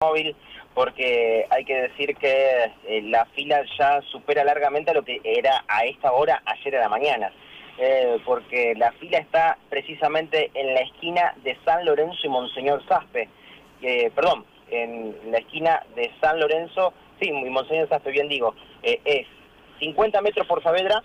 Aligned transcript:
móvil 0.00 0.36
porque 0.74 1.44
hay 1.50 1.64
que 1.64 1.74
decir 1.74 2.14
que 2.18 2.70
eh, 2.86 3.02
la 3.02 3.24
fila 3.34 3.64
ya 3.76 4.00
supera 4.02 4.44
largamente 4.44 4.92
a 4.92 4.94
lo 4.94 5.04
que 5.04 5.20
era 5.24 5.64
a 5.66 5.86
esta 5.86 6.12
hora 6.12 6.40
ayer 6.46 6.76
a 6.76 6.82
la 6.82 6.88
mañana. 6.88 7.32
Eh, 7.78 8.20
porque 8.24 8.74
la 8.76 8.92
fila 8.92 9.18
está 9.18 9.58
precisamente 9.68 10.52
en 10.54 10.72
la 10.72 10.82
esquina 10.82 11.34
de 11.42 11.58
San 11.64 11.84
Lorenzo 11.84 12.20
y 12.22 12.28
Monseñor 12.28 12.86
Saspe. 12.86 13.28
Eh, 13.82 14.12
perdón, 14.14 14.44
en 14.70 15.16
la 15.32 15.38
esquina 15.38 15.82
de 15.96 16.12
San 16.20 16.38
Lorenzo, 16.38 16.92
sí, 17.20 17.30
y 17.30 17.50
Monseñor 17.50 17.88
Saspe, 17.88 18.12
bien 18.12 18.28
digo, 18.28 18.54
es 18.82 19.26
50 19.80 20.20
metros 20.22 20.46
por 20.46 20.62
Saavedra, 20.62 21.02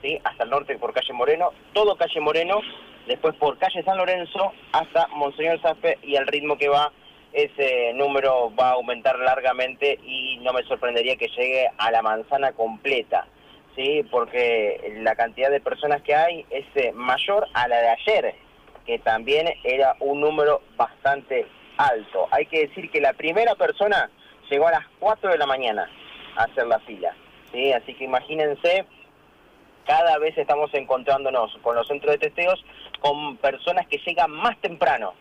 ¿sí? 0.00 0.20
hasta 0.22 0.44
el 0.44 0.50
norte 0.50 0.78
por 0.78 0.92
calle 0.92 1.12
Moreno, 1.12 1.50
todo 1.72 1.96
calle 1.96 2.20
Moreno, 2.20 2.60
después 3.08 3.34
por 3.34 3.58
calle 3.58 3.82
San 3.82 3.98
Lorenzo 3.98 4.52
hasta 4.70 5.08
Monseñor 5.08 5.60
Saspe 5.60 5.98
y 6.04 6.14
al 6.14 6.28
ritmo 6.28 6.56
que 6.56 6.68
va 6.68 6.92
ese 7.32 7.92
número 7.94 8.54
va 8.54 8.70
a 8.70 8.72
aumentar 8.72 9.18
largamente 9.18 9.98
y 10.04 10.38
no 10.42 10.52
me 10.52 10.62
sorprendería 10.64 11.16
que 11.16 11.28
llegue 11.28 11.70
a 11.78 11.90
la 11.90 12.02
manzana 12.02 12.52
completa, 12.52 13.26
¿sí? 13.74 14.04
porque 14.10 14.98
la 15.02 15.14
cantidad 15.14 15.50
de 15.50 15.60
personas 15.60 16.02
que 16.02 16.14
hay 16.14 16.44
es 16.50 16.66
eh, 16.74 16.92
mayor 16.92 17.48
a 17.54 17.68
la 17.68 17.80
de 17.80 17.88
ayer, 17.88 18.34
que 18.86 18.98
también 18.98 19.48
era 19.64 19.96
un 20.00 20.20
número 20.20 20.60
bastante 20.76 21.46
alto. 21.78 22.28
Hay 22.30 22.46
que 22.46 22.66
decir 22.66 22.90
que 22.90 23.00
la 23.00 23.14
primera 23.14 23.54
persona 23.54 24.10
llegó 24.50 24.68
a 24.68 24.72
las 24.72 24.86
4 24.98 25.30
de 25.30 25.38
la 25.38 25.46
mañana 25.46 25.90
a 26.36 26.44
hacer 26.44 26.66
la 26.66 26.80
fila, 26.80 27.14
¿sí? 27.50 27.72
así 27.72 27.94
que 27.94 28.04
imagínense 28.04 28.84
cada 29.86 30.18
vez 30.18 30.36
estamos 30.38 30.72
encontrándonos 30.74 31.56
con 31.62 31.74
los 31.74 31.88
centros 31.88 32.12
de 32.12 32.18
testeos 32.18 32.64
con 33.00 33.36
personas 33.38 33.86
que 33.88 33.98
llegan 33.98 34.30
más 34.30 34.56
temprano 34.60 35.14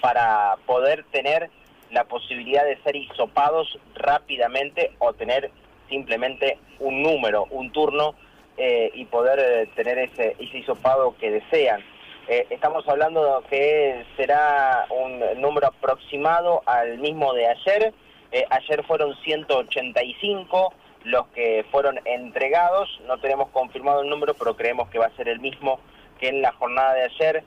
para 0.00 0.56
poder 0.66 1.04
tener 1.12 1.50
la 1.90 2.04
posibilidad 2.04 2.64
de 2.64 2.80
ser 2.82 2.96
hisopados 2.96 3.78
rápidamente 3.94 4.92
o 4.98 5.12
tener 5.12 5.50
simplemente 5.88 6.58
un 6.78 7.02
número, 7.02 7.46
un 7.50 7.70
turno 7.72 8.14
eh, 8.56 8.90
y 8.94 9.04
poder 9.06 9.38
eh, 9.38 9.66
tener 9.74 9.98
ese, 9.98 10.36
ese 10.38 10.58
hisopado 10.58 11.16
que 11.18 11.30
desean. 11.30 11.82
Eh, 12.28 12.46
estamos 12.50 12.86
hablando 12.88 13.42
que 13.50 14.04
será 14.16 14.86
un 14.90 15.40
número 15.40 15.68
aproximado 15.68 16.62
al 16.66 16.98
mismo 16.98 17.34
de 17.34 17.48
ayer. 17.48 17.92
ayer 18.50 18.84
fueron 18.84 19.16
185 19.24 20.74
los 21.04 21.26
que 21.28 21.64
fueron 21.70 21.98
entregados. 22.04 23.00
No 23.06 23.18
tenemos 23.18 23.48
confirmado 23.48 24.02
el 24.02 24.08
número, 24.08 24.34
pero 24.34 24.54
creemos 24.54 24.88
que 24.90 24.98
va 24.98 25.06
a 25.06 25.16
ser 25.16 25.28
el 25.28 25.40
mismo 25.40 25.80
que 26.20 26.28
en 26.28 26.42
la 26.42 26.52
jornada 26.52 26.94
de 26.94 27.04
ayer. 27.04 27.44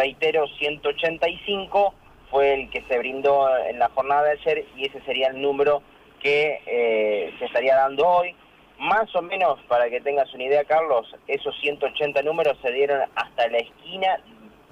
Reitero, 0.00 0.46
185 0.58 1.92
fue 2.30 2.54
el 2.54 2.70
que 2.70 2.80
se 2.88 2.96
brindó 2.96 3.54
en 3.66 3.78
la 3.78 3.90
jornada 3.90 4.22
de 4.22 4.30
ayer 4.30 4.64
y 4.74 4.86
ese 4.86 4.98
sería 5.02 5.28
el 5.28 5.42
número 5.42 5.82
que 6.22 6.62
eh, 6.64 7.34
se 7.38 7.44
estaría 7.44 7.76
dando 7.76 8.08
hoy. 8.08 8.34
Más 8.78 9.14
o 9.14 9.20
menos, 9.20 9.60
para 9.68 9.90
que 9.90 10.00
tengas 10.00 10.32
una 10.32 10.44
idea, 10.44 10.64
Carlos, 10.64 11.14
esos 11.28 11.54
180 11.60 12.22
números 12.22 12.56
se 12.62 12.72
dieron 12.72 13.02
hasta 13.14 13.46
la 13.48 13.58
esquina 13.58 14.22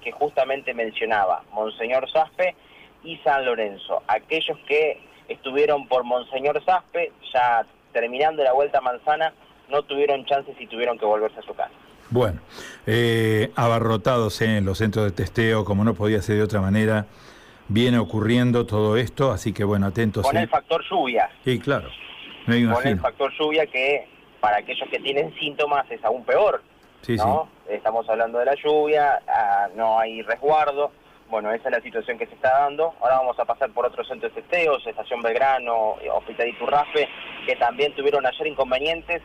que 0.01 0.11
justamente 0.11 0.73
mencionaba, 0.73 1.43
Monseñor 1.51 2.09
Saspe 2.09 2.55
y 3.03 3.17
San 3.17 3.45
Lorenzo. 3.45 4.01
Aquellos 4.07 4.57
que 4.67 4.99
estuvieron 5.27 5.87
por 5.87 6.05
Monseñor 6.05 6.59
Saspe, 6.65 7.11
ya 7.31 7.67
terminando 7.93 8.43
la 8.43 8.53
vuelta 8.53 8.81
manzana, 8.81 9.31
no 9.69 9.83
tuvieron 9.83 10.25
chances 10.25 10.59
y 10.59 10.65
tuvieron 10.65 10.97
que 10.97 11.05
volverse 11.05 11.39
a 11.39 11.43
su 11.43 11.53
casa. 11.53 11.75
Bueno, 12.11 12.39
eh, 12.87 13.51
abarrotados 13.55 14.41
en 14.41 14.65
los 14.65 14.79
centros 14.79 15.05
de 15.05 15.11
testeo, 15.11 15.63
como 15.63 15.83
no 15.83 15.93
podía 15.93 16.21
ser 16.21 16.37
de 16.37 16.43
otra 16.43 16.59
manera, 16.59 17.05
viene 17.67 17.99
ocurriendo 17.99 18.65
todo 18.65 18.97
esto, 18.97 19.31
así 19.31 19.53
que 19.53 19.63
bueno, 19.63 19.87
atentos. 19.87 20.25
Con 20.25 20.37
el 20.37 20.49
factor 20.49 20.83
lluvia. 20.89 21.29
Sí, 21.43 21.59
claro. 21.59 21.89
Con 22.45 22.87
el 22.87 22.99
factor 22.99 23.31
lluvia 23.39 23.67
que 23.67 24.07
para 24.39 24.57
aquellos 24.57 24.89
que 24.89 24.99
tienen 24.99 25.33
síntomas 25.35 25.89
es 25.91 26.03
aún 26.03 26.23
peor. 26.23 26.63
Sí, 27.01 27.15
¿no? 27.15 27.47
Estamos 27.69 28.09
hablando 28.09 28.39
de 28.39 28.45
la 28.45 28.55
lluvia, 28.55 29.21
ah, 29.27 29.67
no 29.75 29.99
hay 29.99 30.23
resguardo. 30.23 30.91
Bueno, 31.29 31.53
esa 31.53 31.69
es 31.69 31.75
la 31.75 31.81
situación 31.81 32.17
que 32.17 32.25
se 32.25 32.33
está 32.33 32.61
dando. 32.61 32.95
Ahora 32.99 33.19
vamos 33.19 33.37
a 33.37 33.45
pasar 33.45 33.69
por 33.69 33.85
otros 33.85 34.07
centros 34.07 34.33
de 34.33 34.41
testeos, 34.41 34.85
Estación 34.87 35.21
Belgrano, 35.21 35.97
Hospital 36.11 36.47
Iturrafe, 36.47 37.07
que 37.45 37.55
también 37.55 37.93
tuvieron 37.93 38.25
ayer 38.25 38.47
inconvenientes 38.47 39.21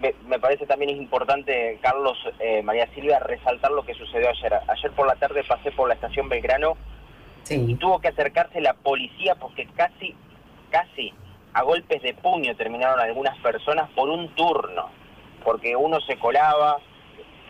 me, 0.00 0.38
parece 0.38 0.66
también 0.66 0.90
es 0.90 0.96
importante, 0.96 1.78
Carlos, 1.80 2.18
eh, 2.38 2.62
María 2.62 2.88
Silvia, 2.94 3.18
resaltar 3.20 3.70
lo 3.70 3.84
que 3.84 3.94
sucedió 3.94 4.28
ayer. 4.28 4.54
Ayer 4.68 4.90
por 4.92 5.06
la 5.06 5.16
tarde 5.16 5.42
pasé 5.44 5.70
por 5.72 5.88
la 5.88 5.94
estación 5.94 6.28
Belgrano 6.28 6.76
y 7.48 7.74
tuvo 7.76 8.00
que 8.00 8.08
acercarse 8.08 8.60
la 8.60 8.74
policía 8.74 9.36
porque 9.36 9.66
casi, 9.76 10.14
casi 10.70 11.14
a 11.52 11.62
golpes 11.62 12.02
de 12.02 12.12
puño 12.14 12.56
terminaron 12.56 13.00
algunas 13.00 13.38
personas 13.38 13.88
por 13.90 14.08
un 14.08 14.28
turno, 14.34 14.90
porque 15.44 15.76
uno 15.76 16.00
se 16.00 16.16
colaba, 16.18 16.78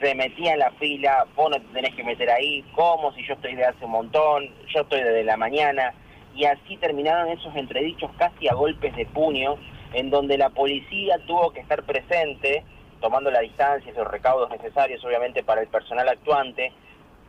se 0.01 0.15
metía 0.15 0.53
en 0.53 0.59
la 0.59 0.71
fila, 0.73 1.27
vos 1.35 1.51
no 1.51 1.57
te 1.57 1.67
tenés 1.73 1.95
que 1.95 2.05
meter 2.05 2.31
ahí, 2.31 2.63
como 2.75 3.13
si 3.15 3.27
yo 3.27 3.35
estoy 3.35 3.57
de 3.57 3.65
hace 3.65 3.85
un 3.85 3.93
montón, 3.93 4.51
yo 4.69 4.83
estoy 4.83 5.01
desde 5.01 5.25
la 5.25 5.39
mañana, 5.39 5.95
y 6.35 6.45
así 6.45 6.77
terminaron 6.77 7.31
esos 7.31 7.57
entredichos 7.57 8.11
casi 8.19 8.47
a 8.49 8.55
golpes 8.55 8.95
de 8.95 9.07
puño 9.07 9.57
en 9.97 10.11
donde 10.11 10.37
la 10.37 10.51
policía 10.51 11.17
tuvo 11.27 11.55
que 11.55 11.61
estar 11.61 11.83
presente, 11.85 12.63
tomando 13.01 13.31
la 13.31 13.41
distancia 13.41 13.91
y 13.91 13.95
los 13.97 14.07
recaudos 14.07 14.51
necesarios, 14.51 15.03
obviamente, 15.03 15.43
para 15.43 15.63
el 15.63 15.69
personal 15.69 16.07
actuante, 16.07 16.71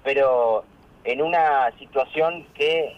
pero 0.03 0.65
en 1.05 1.21
una 1.21 1.71
situación 1.79 2.45
que 2.53 2.93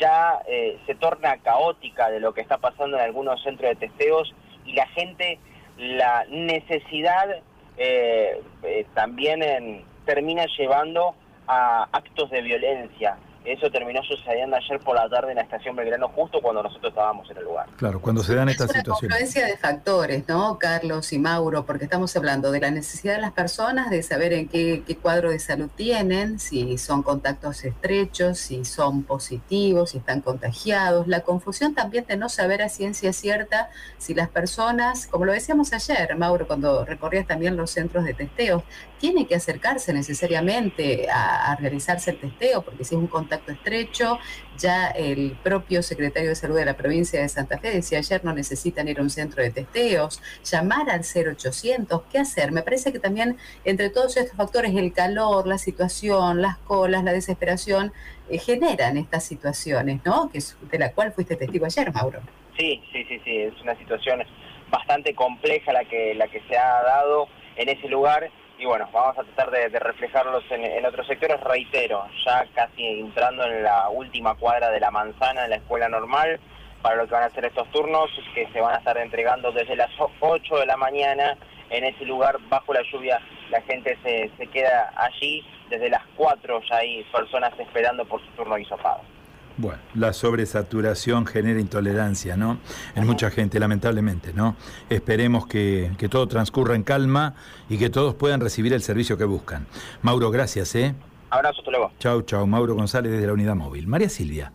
ya 0.00 0.38
eh, 0.46 0.78
se 0.86 0.94
torna 0.94 1.36
caótica 1.38 2.10
de 2.10 2.20
lo 2.20 2.32
que 2.32 2.42
está 2.42 2.58
pasando 2.58 2.96
en 2.96 3.02
algunos 3.02 3.42
centros 3.42 3.70
de 3.70 3.88
testeos 3.88 4.32
y 4.64 4.74
la 4.74 4.86
gente, 4.86 5.40
la 5.78 6.24
necesidad 6.30 7.42
eh, 7.76 8.40
eh, 8.62 8.86
también 8.94 9.84
termina 10.06 10.46
llevando 10.56 11.16
a 11.48 11.88
actos 11.90 12.30
de 12.30 12.40
violencia. 12.40 13.18
Eso 13.48 13.70
terminó 13.70 14.02
sucediendo 14.02 14.56
ayer 14.56 14.78
por 14.80 14.94
la 14.94 15.08
tarde 15.08 15.30
en 15.30 15.36
la 15.36 15.42
estación 15.42 15.74
Belgrano, 15.74 16.08
justo 16.08 16.42
cuando 16.42 16.62
nosotros 16.62 16.90
estábamos 16.90 17.30
en 17.30 17.38
el 17.38 17.44
lugar. 17.44 17.66
Claro, 17.78 17.98
cuando 18.02 18.22
se 18.22 18.34
dan 18.34 18.50
estas 18.50 18.70
situaciones. 18.70 18.98
Es 18.98 19.02
una 19.02 19.08
confluencia 19.08 19.46
de 19.46 19.56
factores, 19.56 20.28
¿no, 20.28 20.58
Carlos 20.58 21.10
y 21.14 21.18
Mauro? 21.18 21.64
Porque 21.64 21.84
estamos 21.84 22.14
hablando 22.14 22.52
de 22.52 22.60
la 22.60 22.70
necesidad 22.70 23.14
de 23.14 23.22
las 23.22 23.32
personas 23.32 23.88
de 23.88 24.02
saber 24.02 24.34
en 24.34 24.48
qué, 24.48 24.84
cuadro 25.00 25.30
de 25.30 25.38
salud 25.38 25.70
tienen, 25.74 26.38
si 26.38 26.76
son 26.76 27.02
contactos 27.02 27.64
estrechos, 27.64 28.36
si 28.36 28.66
son 28.66 29.04
positivos, 29.04 29.92
si 29.92 29.98
están 29.98 30.20
contagiados. 30.20 31.08
La 31.08 31.20
confusión 31.20 31.74
también 31.74 32.04
de 32.06 32.18
no 32.18 32.28
saber 32.28 32.60
a 32.60 32.68
ciencia 32.68 33.14
cierta 33.14 33.70
si 33.96 34.12
las 34.12 34.28
personas, 34.28 35.06
como 35.06 35.24
lo 35.24 35.32
decíamos 35.32 35.72
ayer, 35.72 36.14
Mauro, 36.16 36.46
cuando 36.46 36.84
recorrías 36.84 37.26
también 37.26 37.56
los 37.56 37.70
centros 37.70 38.04
de 38.04 38.12
testeo, 38.12 38.62
tienen 38.98 39.26
que 39.26 39.36
acercarse 39.36 39.94
necesariamente 39.94 41.08
a, 41.10 41.52
a 41.52 41.56
realizarse 41.56 42.10
el 42.10 42.20
testeo, 42.20 42.60
porque 42.60 42.84
si 42.84 42.94
es 42.94 43.00
un 43.00 43.06
contacto 43.06 43.37
estrecho. 43.46 44.18
Ya 44.58 44.88
el 44.88 45.36
propio 45.42 45.82
secretario 45.82 46.30
de 46.30 46.34
Salud 46.34 46.56
de 46.56 46.64
la 46.64 46.76
provincia 46.76 47.20
de 47.20 47.28
Santa 47.28 47.58
Fe 47.58 47.70
decía 47.70 47.98
ayer 47.98 48.24
no 48.24 48.32
necesitan 48.32 48.88
ir 48.88 48.98
a 48.98 49.02
un 49.02 49.10
centro 49.10 49.42
de 49.42 49.50
testeos, 49.50 50.20
llamar 50.42 50.90
al 50.90 51.02
0800, 51.02 52.02
¿qué 52.10 52.18
hacer? 52.18 52.50
Me 52.50 52.62
parece 52.62 52.92
que 52.92 52.98
también 52.98 53.36
entre 53.64 53.90
todos 53.90 54.16
estos 54.16 54.36
factores, 54.36 54.74
el 54.74 54.92
calor, 54.92 55.46
la 55.46 55.58
situación, 55.58 56.42
las 56.42 56.58
colas, 56.58 57.04
la 57.04 57.12
desesperación, 57.12 57.92
eh, 58.28 58.38
generan 58.38 58.96
estas 58.96 59.24
situaciones, 59.24 60.00
¿no? 60.04 60.28
Que 60.30 60.38
es 60.38 60.56
de 60.60 60.78
la 60.78 60.92
cual 60.92 61.12
fuiste 61.12 61.36
testigo 61.36 61.66
ayer, 61.66 61.92
Mauro. 61.92 62.20
Sí, 62.58 62.82
sí, 62.92 63.04
sí, 63.04 63.20
sí, 63.24 63.36
es 63.36 63.60
una 63.62 63.78
situación 63.78 64.22
bastante 64.70 65.14
compleja 65.14 65.72
la 65.72 65.84
que, 65.84 66.14
la 66.14 66.28
que 66.28 66.40
se 66.48 66.56
ha 66.56 66.82
dado 66.82 67.28
en 67.56 67.68
ese 67.68 67.88
lugar 67.88 68.30
y 68.58 68.64
bueno, 68.66 68.88
vamos 68.92 69.16
a 69.18 69.22
tratar 69.22 69.50
de, 69.50 69.78
reflejarlos 69.78 70.42
en, 70.50 70.84
otros 70.84 71.06
sectores. 71.06 71.40
Reitero, 71.40 72.04
ya 72.24 72.44
casi 72.54 73.00
entrando 73.00 73.44
en 73.44 73.62
la 73.62 73.88
última 73.88 74.34
cuadra 74.34 74.70
de 74.70 74.80
la 74.80 74.90
manzana 74.90 75.44
en 75.44 75.50
la 75.50 75.56
escuela 75.56 75.88
normal, 75.88 76.40
para 76.82 76.96
lo 76.96 77.06
que 77.06 77.14
van 77.14 77.24
a 77.24 77.30
ser 77.30 77.44
estos 77.44 77.70
turnos, 77.70 78.10
que 78.34 78.48
se 78.48 78.60
van 78.60 78.74
a 78.74 78.78
estar 78.78 78.98
entregando 78.98 79.52
desde 79.52 79.76
las 79.76 79.90
8 80.20 80.56
de 80.56 80.66
la 80.66 80.76
mañana 80.76 81.36
en 81.70 81.84
ese 81.84 82.04
lugar 82.04 82.36
bajo 82.48 82.72
la 82.72 82.82
lluvia. 82.82 83.20
La 83.50 83.60
gente 83.62 83.96
se, 84.02 84.30
se 84.36 84.46
queda 84.48 84.92
allí, 84.96 85.44
desde 85.70 85.88
las 85.88 86.02
4 86.16 86.60
ya 86.68 86.76
hay 86.78 87.04
personas 87.04 87.52
esperando 87.58 88.04
por 88.06 88.20
su 88.20 88.30
turno 88.32 88.58
hisopado. 88.58 89.17
Bueno, 89.58 89.78
la 89.94 90.12
sobresaturación 90.12 91.26
genera 91.26 91.60
intolerancia, 91.60 92.36
¿no? 92.36 92.58
En 92.94 93.06
mucha 93.06 93.30
gente, 93.30 93.58
lamentablemente, 93.58 94.32
¿no? 94.32 94.54
Esperemos 94.88 95.48
que, 95.48 95.90
que, 95.98 96.08
todo 96.08 96.28
transcurra 96.28 96.76
en 96.76 96.84
calma 96.84 97.34
y 97.68 97.76
que 97.76 97.90
todos 97.90 98.14
puedan 98.14 98.40
recibir 98.40 98.72
el 98.72 98.82
servicio 98.82 99.18
que 99.18 99.24
buscan. 99.24 99.66
Mauro, 100.00 100.30
gracias, 100.30 100.76
¿eh? 100.76 100.94
Abrazo, 101.30 101.58
hasta 101.58 101.70
luego. 101.72 101.92
Chau, 101.98 102.22
chau. 102.22 102.46
Mauro 102.46 102.74
González 102.76 103.10
desde 103.10 103.26
la 103.26 103.32
Unidad 103.32 103.56
Móvil. 103.56 103.88
María 103.88 104.08
Silvia. 104.08 104.52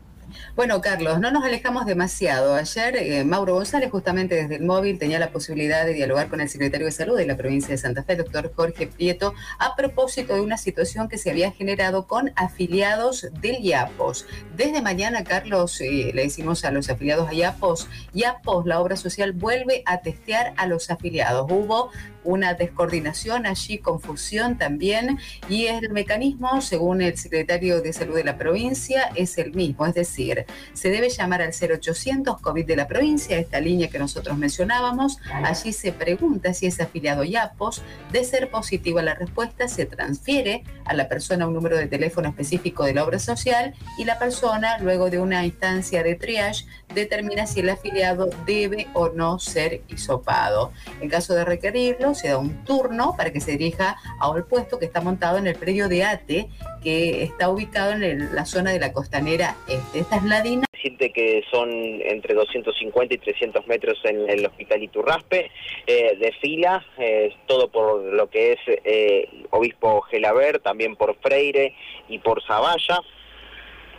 Bueno, 0.55 0.81
Carlos, 0.81 1.19
no 1.19 1.31
nos 1.31 1.43
alejamos 1.43 1.85
demasiado. 1.85 2.55
Ayer 2.55 2.95
eh, 2.95 3.23
Mauro 3.23 3.55
González, 3.55 3.89
justamente 3.91 4.35
desde 4.35 4.55
el 4.55 4.63
móvil, 4.63 4.99
tenía 4.99 5.19
la 5.19 5.31
posibilidad 5.31 5.85
de 5.85 5.93
dialogar 5.93 6.29
con 6.29 6.41
el 6.41 6.49
secretario 6.49 6.85
de 6.85 6.91
Salud 6.91 7.17
de 7.17 7.25
la 7.25 7.37
provincia 7.37 7.69
de 7.69 7.77
Santa 7.77 8.03
Fe, 8.03 8.13
el 8.13 8.19
doctor 8.19 8.51
Jorge 8.55 8.87
Prieto, 8.87 9.33
a 9.59 9.75
propósito 9.75 10.35
de 10.35 10.41
una 10.41 10.57
situación 10.57 11.07
que 11.07 11.17
se 11.17 11.31
había 11.31 11.51
generado 11.51 12.07
con 12.07 12.31
afiliados 12.35 13.27
del 13.41 13.63
IAPOS. 13.63 14.25
Desde 14.55 14.81
mañana, 14.81 15.23
Carlos, 15.23 15.79
eh, 15.81 16.11
le 16.13 16.23
decimos 16.23 16.65
a 16.65 16.71
los 16.71 16.89
afiliados 16.89 17.29
a 17.29 17.33
IAPOS, 17.33 17.87
IAPOS, 18.13 18.65
la 18.65 18.79
obra 18.79 18.95
social, 18.95 19.31
vuelve 19.33 19.83
a 19.85 20.01
testear 20.01 20.53
a 20.57 20.67
los 20.67 20.89
afiliados. 20.89 21.49
Hubo 21.49 21.91
una 22.23 22.53
descoordinación 22.53 23.45
allí, 23.45 23.77
confusión 23.77 24.57
también, 24.57 25.19
y 25.49 25.65
el 25.67 25.89
mecanismo, 25.89 26.61
según 26.61 27.01
el 27.01 27.17
secretario 27.17 27.81
de 27.81 27.93
Salud 27.93 28.15
de 28.15 28.23
la 28.23 28.37
provincia, 28.37 29.11
es 29.15 29.37
el 29.37 29.53
mismo, 29.53 29.85
es 29.85 29.93
decir, 29.93 30.45
se 30.73 30.89
debe 30.89 31.09
llamar 31.09 31.41
al 31.41 31.53
0800 31.53 32.39
COVID 32.41 32.65
de 32.65 32.75
la 32.75 32.87
provincia, 32.87 33.37
esta 33.37 33.59
línea 33.59 33.89
que 33.89 33.99
nosotros 33.99 34.37
mencionábamos, 34.37 35.19
allí 35.31 35.73
se 35.73 35.91
pregunta 35.91 36.53
si 36.53 36.67
es 36.67 36.79
afiliado 36.79 37.23
YAPOS, 37.23 37.81
de 38.11 38.23
ser 38.23 38.49
positiva 38.49 39.01
la 39.01 39.15
respuesta 39.15 39.67
se 39.67 39.85
transfiere 39.85 40.63
a 40.85 40.93
la 40.93 41.07
persona 41.07 41.47
un 41.47 41.53
número 41.53 41.77
de 41.77 41.87
teléfono 41.87 42.29
específico 42.29 42.83
de 42.83 42.93
la 42.93 43.03
obra 43.03 43.19
social 43.19 43.73
y 43.97 44.05
la 44.05 44.19
persona, 44.19 44.77
luego 44.79 45.09
de 45.09 45.19
una 45.19 45.45
instancia 45.45 46.03
de 46.03 46.15
triage, 46.15 46.65
determina 46.93 47.47
si 47.47 47.61
el 47.61 47.69
afiliado 47.69 48.29
debe 48.45 48.87
o 48.93 49.09
no 49.09 49.39
ser 49.39 49.81
hisopado. 49.87 50.71
En 51.01 51.09
caso 51.09 51.33
de 51.33 51.45
requerirlo, 51.45 52.12
se 52.15 52.29
da 52.29 52.37
un 52.37 52.63
turno 52.65 53.15
para 53.17 53.31
que 53.31 53.39
se 53.39 53.51
dirija 53.51 53.97
a 54.19 54.29
un 54.29 54.43
puesto 54.43 54.79
que 54.79 54.85
está 54.85 55.01
montado 55.01 55.37
en 55.37 55.47
el 55.47 55.55
predio 55.55 55.87
de 55.89 56.03
ATE, 56.03 56.49
que 56.81 57.23
está 57.23 57.49
ubicado 57.49 57.91
en 57.91 58.33
la 58.35 58.45
zona 58.45 58.71
de 58.71 58.79
la 58.79 58.93
costanera 58.93 59.55
este. 59.67 59.99
Esta 59.99 60.17
es 60.17 60.23
la 60.23 60.41
dinámica 60.41 60.73
que 61.13 61.43
son 61.49 61.69
entre 61.71 62.33
250 62.33 63.13
y 63.13 63.17
300 63.17 63.67
metros 63.67 63.97
en 64.03 64.29
el 64.29 64.45
hospital 64.45 64.83
Iturraspe 64.83 65.51
eh, 65.87 66.17
de 66.17 66.31
fila, 66.41 66.85
eh, 66.97 67.33
todo 67.47 67.69
por 67.69 68.01
lo 68.01 68.29
que 68.29 68.53
es 68.53 68.59
eh, 68.67 69.29
Obispo 69.51 70.01
Gelaber, 70.01 70.59
también 70.59 70.95
por 70.95 71.15
Freire 71.19 71.75
y 72.09 72.19
por 72.19 72.43
Zavalla 72.43 72.99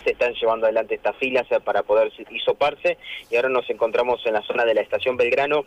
se 0.05 0.13
están 0.13 0.35
llevando 0.35 0.67
adelante 0.67 0.95
estas 0.97 1.17
filas 1.17 1.47
para 1.65 1.83
poder 1.83 2.13
hisoparse 2.31 2.99
y 3.31 3.37
ahora 3.37 3.49
nos 3.49 3.69
encontramos 3.71 4.21
en 4.27 4.35
la 4.35 4.43
zona 4.43 4.67
de 4.67 4.75
la 4.75 4.83
estación 4.83 5.17
Belgrano 5.17 5.65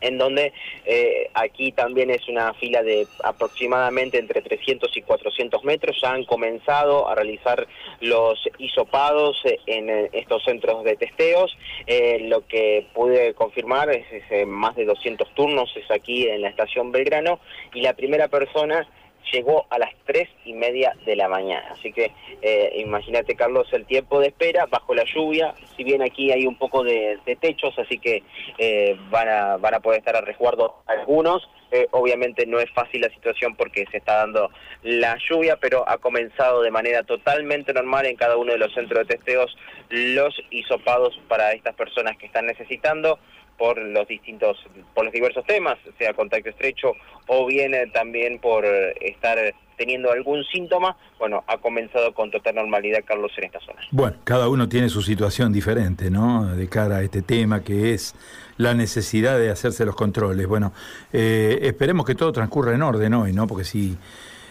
en 0.00 0.18
donde 0.18 0.52
eh, 0.84 1.30
aquí 1.34 1.72
también 1.72 2.10
es 2.10 2.28
una 2.28 2.54
fila 2.54 2.82
de 2.82 3.06
aproximadamente 3.24 4.18
entre 4.18 4.42
300 4.42 4.96
y 4.96 5.02
400 5.02 5.64
metros. 5.64 5.98
Ya 6.00 6.12
han 6.12 6.24
comenzado 6.24 7.08
a 7.08 7.14
realizar 7.14 7.66
los 8.00 8.38
hisopados 8.58 9.40
en 9.66 9.90
eh, 9.90 10.10
estos 10.12 10.44
centros 10.44 10.84
de 10.84 10.96
testeos. 10.96 11.56
Eh, 11.86 12.20
lo 12.28 12.46
que 12.46 12.86
pude 12.94 13.34
confirmar 13.34 13.90
es, 13.90 14.06
es 14.10 14.46
más 14.46 14.76
de 14.76 14.84
200 14.84 15.34
turnos, 15.34 15.72
es 15.76 15.90
aquí 15.90 16.28
en 16.28 16.42
la 16.42 16.48
estación 16.48 16.92
Belgrano, 16.92 17.40
y 17.74 17.80
la 17.80 17.94
primera 17.94 18.28
persona 18.28 18.86
llegó 19.32 19.66
a 19.70 19.78
las 19.78 19.90
tres 20.04 20.28
y 20.44 20.52
media 20.52 20.94
de 21.04 21.16
la 21.16 21.28
mañana. 21.28 21.68
Así 21.72 21.92
que 21.92 22.12
eh, 22.42 22.72
imagínate, 22.76 23.34
Carlos, 23.34 23.68
el 23.72 23.86
tiempo 23.86 24.20
de 24.20 24.28
espera 24.28 24.66
bajo 24.66 24.94
la 24.94 25.04
lluvia. 25.04 25.54
Si 25.76 25.84
bien 25.84 26.02
aquí 26.02 26.30
hay 26.32 26.46
un 26.46 26.56
poco 26.56 26.84
de, 26.84 27.18
techos, 27.40 27.78
así 27.78 27.98
que 27.98 28.22
eh, 28.58 28.96
van, 29.10 29.28
a, 29.28 29.56
van 29.56 29.74
a 29.74 29.80
poder 29.80 29.98
estar 29.98 30.16
a 30.16 30.20
resguardo 30.20 30.76
algunos. 30.86 31.48
Eh, 31.72 31.88
obviamente 31.90 32.46
no 32.46 32.60
es 32.60 32.70
fácil 32.70 33.00
la 33.00 33.10
situación 33.10 33.56
porque 33.56 33.86
se 33.90 33.96
está 33.96 34.18
dando 34.18 34.50
la 34.82 35.18
lluvia, 35.28 35.56
pero 35.56 35.88
ha 35.88 35.98
comenzado 35.98 36.62
de 36.62 36.70
manera 36.70 37.02
totalmente 37.02 37.72
normal 37.72 38.06
en 38.06 38.16
cada 38.16 38.36
uno 38.36 38.52
de 38.52 38.58
los 38.58 38.72
centros 38.72 39.06
de 39.06 39.16
testeos 39.16 39.56
los 39.90 40.40
hisopados 40.50 41.20
para 41.28 41.52
estas 41.52 41.74
personas 41.74 42.16
que 42.18 42.26
están 42.26 42.46
necesitando 42.46 43.18
por 43.58 43.78
los 43.78 44.06
distintos, 44.06 44.58
por 44.94 45.04
los 45.04 45.12
diversos 45.12 45.44
temas, 45.46 45.78
sea 45.98 46.14
contacto 46.14 46.50
estrecho 46.50 46.92
o 47.26 47.46
bien 47.46 47.74
eh, 47.74 47.86
también 47.92 48.38
por 48.38 48.64
estar 48.64 49.38
teniendo 49.76 50.10
algún 50.10 50.44
síntoma, 50.44 50.96
bueno, 51.18 51.44
ha 51.46 51.58
comenzado 51.58 52.12
con 52.14 52.30
total 52.30 52.54
normalidad 52.54 53.00
Carlos 53.04 53.32
en 53.36 53.44
esta 53.44 53.60
zona. 53.60 53.80
Bueno, 53.90 54.16
cada 54.24 54.48
uno 54.48 54.68
tiene 54.68 54.88
su 54.88 55.02
situación 55.02 55.52
diferente, 55.52 56.10
¿no? 56.10 56.54
De 56.54 56.68
cara 56.68 56.96
a 56.96 57.02
este 57.02 57.22
tema 57.22 57.62
que 57.62 57.94
es 57.94 58.14
la 58.56 58.74
necesidad 58.74 59.38
de 59.38 59.50
hacerse 59.50 59.84
los 59.84 59.94
controles. 59.94 60.46
Bueno, 60.46 60.72
eh, 61.12 61.58
esperemos 61.62 62.06
que 62.06 62.14
todo 62.14 62.32
transcurra 62.32 62.74
en 62.74 62.82
orden 62.82 63.14
hoy, 63.14 63.32
¿no? 63.32 63.46
Porque 63.46 63.64
si, 63.64 63.96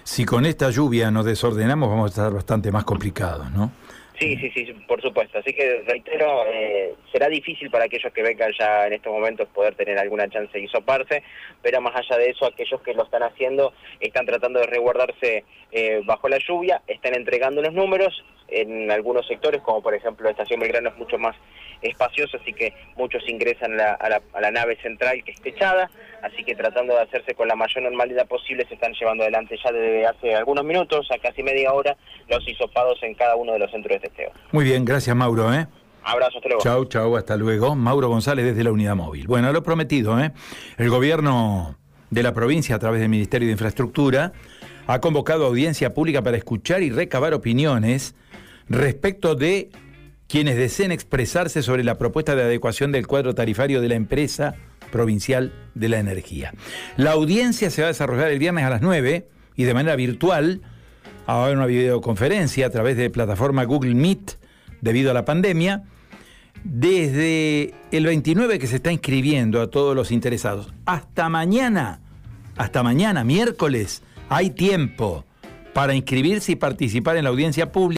si 0.04 0.26
con 0.26 0.46
esta 0.46 0.70
lluvia 0.70 1.12
nos 1.12 1.26
desordenamos 1.26 1.90
vamos 1.90 2.06
a 2.06 2.10
estar 2.10 2.34
bastante 2.34 2.72
más 2.72 2.84
complicados, 2.84 3.52
¿no? 3.52 3.72
Sí, 4.20 4.38
sí, 4.38 4.50
sí, 4.54 4.74
por 4.88 5.02
supuesto. 5.02 5.40
Así 5.40 5.54
que 5.54 5.84
reitero, 5.86 6.46
eh, 6.48 6.96
será 7.12 7.28
difícil 7.28 7.70
para 7.70 7.86
aquellos 7.86 8.14
que 8.14 8.24
vengan 8.24 8.52
ya 8.58 8.88
en 8.88 8.94
estos 8.94 9.12
momentos 9.12 9.48
poder 9.50 9.76
tener 9.76 9.98
alguna 10.00 10.30
chance 10.30 10.58
de 10.58 10.64
hisoparse, 10.64 11.22
pero 11.62 11.82
más 11.82 11.96
allá 11.96 12.18
de 12.18 12.30
eso, 12.30 12.46
aquellos 12.46 12.82
que 12.82 12.94
lo 12.94 13.04
están 13.04 13.24
haciendo 13.24 13.74
están 14.00 14.26
tratando 14.26 14.60
de 14.60 14.68
resguardarse 14.68 15.44
eh, 15.72 16.02
bajo 16.06 16.30
la 16.30 16.38
lluvia, 16.38 16.82
están 16.88 17.14
entregando 17.14 17.62
los 17.62 17.74
números 17.74 18.24
en 18.48 18.92
algunos 18.92 19.28
sectores, 19.28 19.62
como 19.62 19.82
por 19.82 19.94
ejemplo 19.94 20.26
la 20.26 20.32
estación 20.32 20.60
Belgrano 20.60 20.90
es 20.90 20.98
mucho 20.98 21.18
más 21.18 21.36
espacioso, 21.82 22.38
así 22.38 22.54
que 22.54 22.74
muchos 22.96 23.28
ingresan 23.28 23.80
a, 23.80 23.98
la, 24.40 24.52
nave 24.52 24.78
central 24.82 25.24
que 25.24 25.32
es 25.32 25.42
techada, 25.42 25.90
así 26.22 26.44
que 26.44 26.56
tratando 26.56 26.94
de 26.94 27.02
hacerse 27.02 27.34
con 27.34 27.48
la 27.48 27.56
mayor 27.56 27.84
normalidad 27.84 28.28
posible 28.28 28.66
se 28.68 28.76
están 28.76 28.94
llevando 28.94 29.24
adelante 29.24 29.58
ya 29.64 29.72
desde 29.72 30.06
hace 30.06 30.36
algunos 30.36 30.64
minutos, 30.64 31.10
a 31.12 31.18
casi 31.18 31.44
media 31.44 31.74
hora, 31.74 31.98
los 32.28 32.48
hisopados 32.48 33.02
en 33.04 33.16
cada 33.16 33.36
uno 33.36 33.54
de 33.54 33.60
los 33.60 33.72
centros 33.72 34.00
de 34.00 34.05
testeo. 34.08 34.32
Muy 34.52 34.66
bien, 34.66 34.86
gracias 34.86 35.16
Mauro. 35.16 35.54
¿eh? 35.54 35.68
Abrazo, 36.04 36.38
hasta 36.38 36.50
luego. 36.50 36.64
Chau, 36.64 36.86
chau, 36.86 37.18
hasta 37.18 37.36
luego. 37.36 37.76
Mauro 37.76 38.10
González 38.10 38.46
desde 38.46 38.64
la 38.64 38.72
Unidad 38.72 38.96
Móvil. 38.96 39.28
Bueno, 39.28 39.52
lo 39.52 39.64
prometido, 39.64 40.20
¿eh? 40.20 40.32
El 40.78 40.90
gobierno 40.90 41.78
de 42.10 42.24
la 42.24 42.34
provincia, 42.34 42.76
a 42.76 42.80
través 42.80 43.02
del 43.02 43.10
Ministerio 43.10 43.48
de 43.48 43.54
Infraestructura, 43.54 44.34
ha 44.88 45.02
convocado 45.02 45.46
audiencia 45.46 45.94
pública 45.94 46.22
para 46.22 46.38
escuchar 46.38 46.84
y 46.84 46.92
recabar 46.92 47.34
opiniones 47.34 48.16
respecto 48.70 49.36
de 49.36 49.70
quienes 50.28 50.58
deseen 50.58 50.92
expresarse 50.92 51.64
sobre 51.64 51.84
la 51.84 51.98
propuesta 51.98 52.36
de 52.36 52.44
adecuación 52.44 52.92
del 52.92 53.08
cuadro 53.08 53.36
tarifario 53.36 53.82
de 53.82 53.90
la 53.90 53.96
empresa 53.96 54.56
provincial 54.92 55.54
de 55.74 55.90
la 55.90 56.00
energía. 56.00 56.54
La 56.98 57.12
audiencia 57.12 57.70
se 57.70 57.82
va 57.82 57.88
a 57.88 57.92
desarrollar 57.92 58.32
el 58.32 58.40
viernes 58.40 58.64
a 58.64 58.70
las 58.70 58.82
9 58.82 59.28
y 59.56 59.64
de 59.64 59.74
manera 59.74 59.96
virtual. 59.96 60.62
A 61.28 61.44
haber 61.44 61.58
una 61.58 61.66
videoconferencia 61.66 62.68
a 62.68 62.70
través 62.70 62.98
de 62.98 63.10
plataforma 63.10 63.64
Google 63.64 63.96
Meet 63.96 64.38
debido 64.82 65.12
a 65.12 65.14
la 65.14 65.26
pandemia. 65.26 65.84
Desde 66.64 67.74
el 67.92 68.06
29 68.06 68.60
que 68.60 68.68
se 68.68 68.78
está 68.78 68.92
inscribiendo 68.92 69.62
a 69.62 69.70
todos 69.70 69.96
los 69.96 70.12
interesados 70.12 70.74
hasta 70.86 71.30
mañana, 71.30 72.00
hasta 72.58 72.82
mañana, 72.82 73.24
miércoles, 73.24 74.02
hay 74.30 74.50
tiempo 74.50 75.26
para 75.74 75.94
inscribirse 75.94 76.54
y 76.54 76.56
participar 76.56 77.18
en 77.18 77.26
la 77.26 77.30
audiencia 77.30 77.72
pública. 77.72 77.94